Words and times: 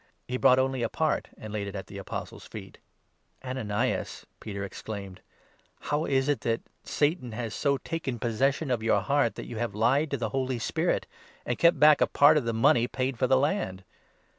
He 0.27 0.35
brought 0.37 0.57
only 0.57 0.81
a 0.81 0.89
part 0.89 1.27
and 1.37 1.53
laid 1.53 1.67
it 1.67 1.75
at 1.75 1.85
the 1.85 1.99
Apostles' 1.99 2.47
feet. 2.47 2.79
"Ananias," 3.45 4.25
Peter 4.39 4.63
exclaimed, 4.63 5.21
"how 5.79 6.05
is 6.05 6.27
it 6.27 6.41
that 6.41 6.61
Satan 6.83 7.33
has 7.33 7.53
so 7.53 7.77
3 7.77 7.81
taken 7.83 8.17
possession 8.17 8.71
of 8.71 8.81
your 8.81 9.01
heart 9.01 9.35
that 9.35 9.45
you 9.45 9.57
have 9.57 9.75
lied 9.75 10.09
to 10.09 10.17
the 10.17 10.29
Holy 10.29 10.57
Spirit, 10.57 11.05
and 11.45 11.59
kept 11.59 11.79
back 11.79 12.01
a 12.01 12.07
part 12.07 12.35
of 12.35 12.45
the 12.45 12.51
money 12.51 12.87
paid 12.87 13.19
for 13.19 13.27
the 13.27 13.37
land 13.37 13.83